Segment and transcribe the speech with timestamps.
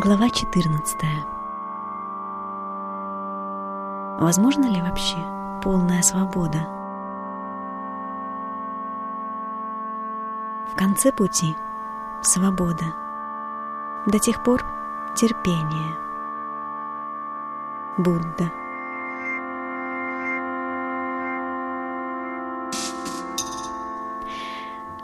[0.00, 0.96] Глава 14
[4.20, 5.16] Возможно ли вообще
[5.60, 6.68] полная свобода?
[10.72, 11.56] В конце пути—
[12.22, 12.84] свобода.
[14.06, 14.64] До тех пор—
[15.16, 15.96] терпение.
[17.98, 18.52] Будда.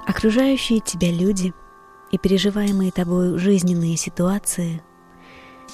[0.06, 1.52] Окружающие тебя люди—
[2.10, 4.82] и переживаемые тобой жизненные ситуации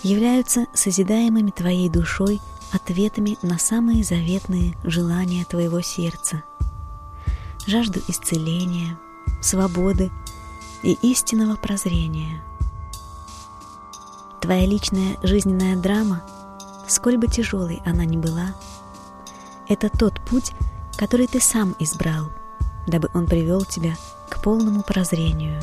[0.02, 2.40] являются созидаемыми твоей душой
[2.72, 6.42] ответами на самые заветные желания твоего сердца,
[7.66, 8.98] жажду исцеления,
[9.42, 10.10] свободы
[10.82, 12.42] и истинного прозрения.
[14.40, 16.22] Твоя личная жизненная драма,
[16.88, 18.54] сколь бы тяжелой она ни была,
[19.68, 20.52] это тот путь,
[20.96, 22.30] который ты сам избрал,
[22.86, 23.94] дабы он привел тебя
[24.28, 25.60] к полному прозрению.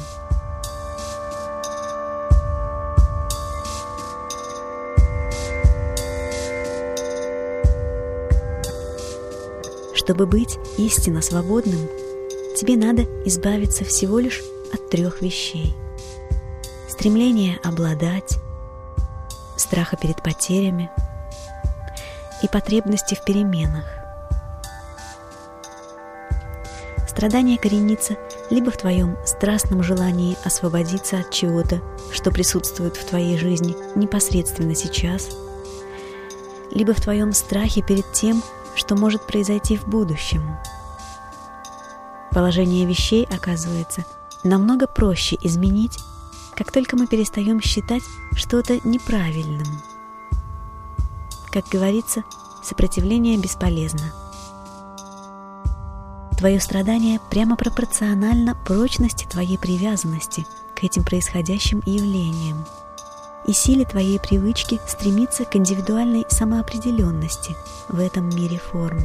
[10.07, 11.81] Чтобы быть истинно свободным,
[12.55, 14.41] тебе надо избавиться всего лишь
[14.73, 15.75] от трех вещей.
[16.87, 18.37] Стремление обладать,
[19.57, 20.89] страха перед потерями
[22.41, 23.83] и потребности в переменах.
[27.05, 28.15] Страдание коренится
[28.49, 31.81] либо в твоем страстном желании освободиться от чего-то,
[32.13, 35.27] что присутствует в твоей жизни непосредственно сейчас,
[36.71, 38.41] либо в твоем страхе перед тем,
[38.77, 40.57] что может произойти в будущем.
[42.31, 44.05] Положение вещей, оказывается,
[44.43, 45.99] намного проще изменить,
[46.55, 48.03] как только мы перестаем считать
[48.33, 49.67] что-то неправильным.
[51.51, 52.23] Как говорится,
[52.63, 54.13] сопротивление бесполезно.
[56.37, 62.63] Твое страдание прямо пропорционально прочности твоей привязанности к этим происходящим явлениям
[63.47, 67.55] и силе твоей привычки стремиться к индивидуальной самоопределенности
[67.87, 69.01] в этом мире форм.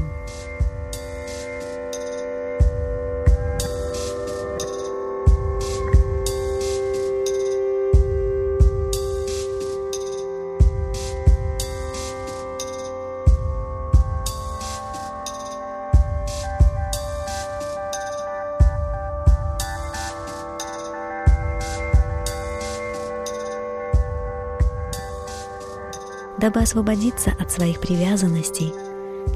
[26.43, 28.75] Дабы освободиться от своих привязанностей,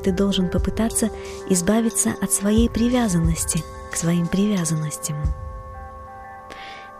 [0.02, 1.08] ты должен попытаться
[1.48, 3.62] избавиться от своей привязанности
[3.92, 5.16] к своим привязанностям.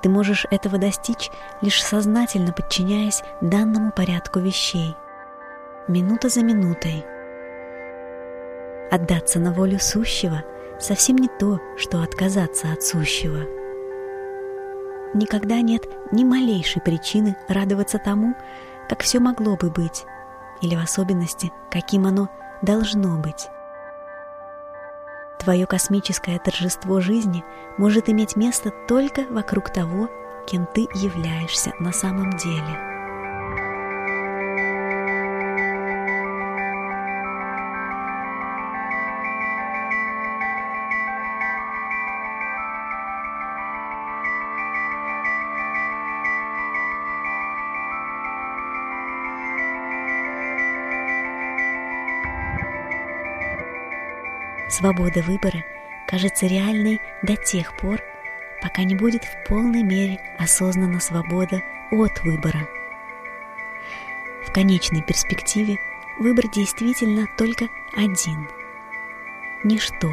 [0.03, 1.29] Ты можешь этого достичь,
[1.61, 4.95] лишь сознательно подчиняясь данному порядку вещей,
[5.89, 7.05] минута за минутой.
[8.93, 10.45] Отдаться на волю сущего
[10.79, 13.41] совсем не то, что отказаться от сущего.
[15.15, 18.37] Никогда нет ни малейшей причины радоваться тому,
[18.89, 20.07] как все могло бы быть,
[20.61, 22.29] или в особенности, каким оно
[22.63, 23.49] должно быть.
[25.39, 27.45] Твое космическое торжество жизни
[27.77, 30.09] может иметь место только вокруг того,
[30.47, 32.96] кем ты являешься на самом деле.
[54.77, 55.65] Свобода выбора
[56.07, 58.03] кажется реальной до тех пор,
[58.61, 62.69] пока не будет в полной мере осознана свобода от выбора.
[64.47, 65.79] В конечной перспективе
[66.19, 68.51] выбор действительно только один–
[69.65, 70.13] ничто.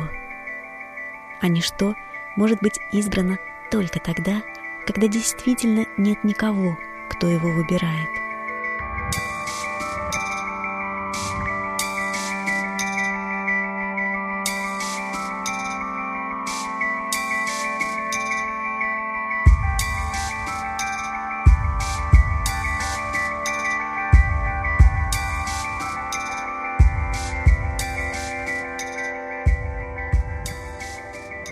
[1.42, 1.96] А ничто
[2.38, 4.44] может быть избрано только тогда,
[4.88, 6.78] когда действительно нет никого,
[7.10, 8.23] кто его выбирает.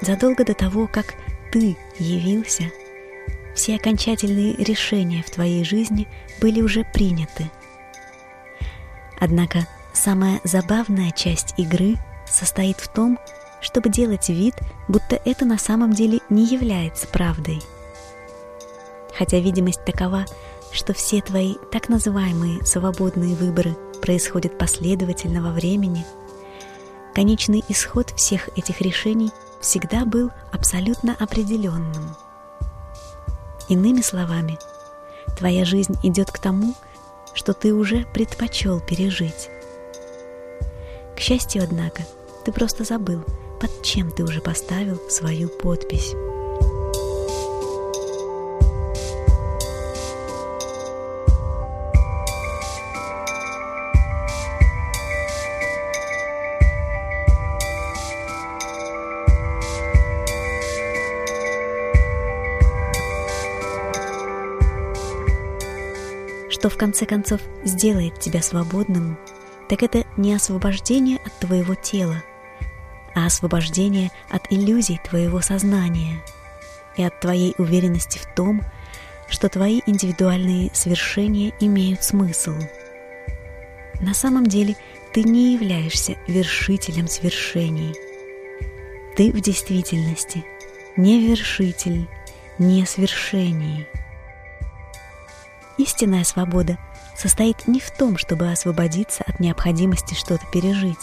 [0.01, 1.13] Задолго до того, как
[1.51, 2.71] ты явился,
[3.55, 6.07] все окончательные решения в твоей жизни
[6.41, 7.51] были уже приняты.
[9.19, 13.19] Однако самая забавная часть игры состоит в том,
[13.61, 14.55] чтобы делать вид,
[14.87, 17.61] будто это на самом деле не является правдой.
[19.15, 20.25] Хотя видимость такова,
[20.71, 26.05] что все твои так называемые свободные выборы происходят последовательно во времени,
[27.13, 29.29] конечный исход всех этих решений–
[29.61, 32.15] всегда был абсолютно определенным.
[33.69, 34.57] Иными словами,
[35.37, 36.75] Твоя жизнь идет к тому,
[37.33, 39.49] что ты уже предпочел пережить.
[41.15, 42.03] К счастью, однако,
[42.45, 43.23] ты просто забыл,
[43.59, 46.13] под чем ты уже поставил свою подпись.
[66.61, 69.17] Что в конце концов сделает тебя свободным,
[69.67, 72.21] так это не освобождение от твоего тела,
[73.15, 76.21] а освобождение от иллюзий твоего сознания
[76.95, 78.61] и от твоей уверенности в том,
[79.27, 82.53] что твои индивидуальные свершения имеют смысл.
[83.99, 84.75] На самом деле
[85.15, 87.95] ты не являешься вершителем свершений.
[89.15, 90.45] Ты в действительности
[90.95, 92.07] не вершитель,
[92.59, 93.87] не свершений.
[95.77, 96.77] Истинная свобода
[97.15, 100.99] состоит не в том, чтобы освободиться от необходимости что-то пережить.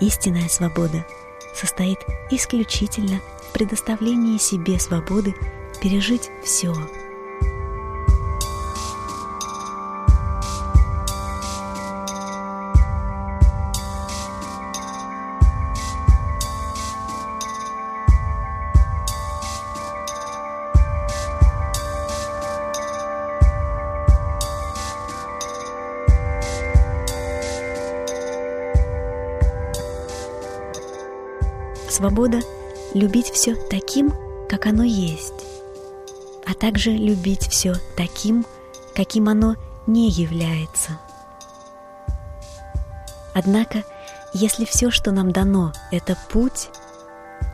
[0.00, 1.06] Истинная свобода
[1.54, 1.98] состоит
[2.30, 5.34] исключительно в предоставлении себе свободы
[5.80, 6.74] пережить все–
[32.00, 32.40] Свобода—
[32.94, 34.14] любить все таким,
[34.48, 35.44] как оно есть,
[36.46, 38.46] а также любить все таким,
[38.94, 39.56] каким оно
[39.86, 40.92] не является.
[43.34, 43.84] Однако,
[44.32, 46.70] если все, что нам дано, это путь,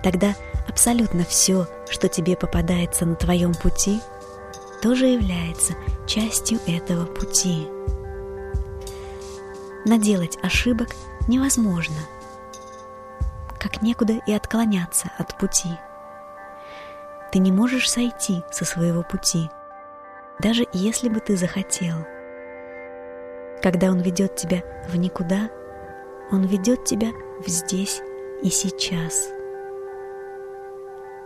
[0.04, 0.36] тогда
[0.68, 4.00] абсолютно все, что тебе попадается на твоем пути,
[4.80, 5.74] тоже является
[6.06, 7.66] частью этого пути.
[9.84, 10.90] Наделать ошибок
[11.26, 11.96] невозможно—
[13.58, 15.70] как некуда и отклоняться от пути.
[17.32, 19.50] Ты не можешь сойти со своего пути,
[20.38, 21.96] даже если бы ты захотел.
[23.62, 25.50] Когда он ведет тебя в никуда,
[26.30, 27.08] он ведет тебя
[27.40, 28.00] в здесь
[28.42, 29.28] и сейчас.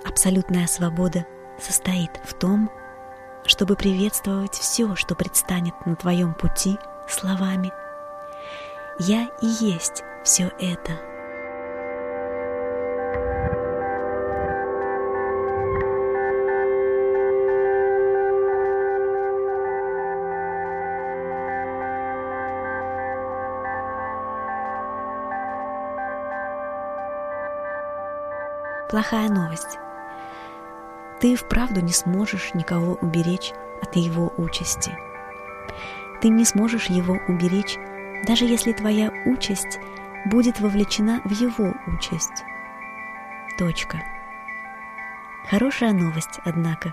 [0.04, 1.26] Абсолютная свобода
[1.58, 2.70] состоит в том,
[3.44, 6.78] чтобы приветствовать все, что предстанет на твоем пути
[7.08, 7.72] словами
[8.98, 11.09] «Я и есть все это».
[28.90, 29.78] Плохая новость.
[31.20, 34.98] Ты вправду не сможешь никого уберечь от его участи.
[36.20, 37.78] Ты не сможешь его уберечь,
[38.26, 39.78] даже если твоя участь
[40.24, 42.42] будет вовлечена в его участь.
[43.56, 44.02] Точка.
[45.48, 46.92] Хорошая новость, однако,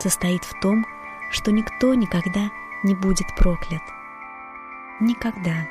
[0.00, 0.84] состоит в том,
[1.30, 2.50] что никто никогда
[2.82, 3.82] не будет проклят.
[4.98, 5.68] Никогда.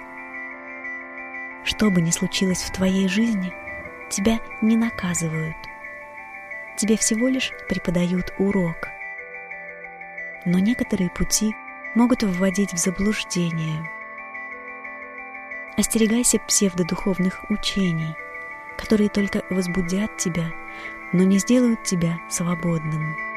[1.66, 3.54] Что бы ни случилось в твоей жизни–
[4.10, 5.56] тебя не наказывают.
[6.78, 8.90] Тебе всего лишь преподают урок.
[10.46, 11.56] Но некоторые пути
[11.96, 13.90] могут вводить в заблуждение.
[15.78, 18.16] Остерегайся псевдодуховных учений,
[18.78, 20.52] которые только возбудят тебя,
[21.14, 23.29] но не сделают тебя свободным.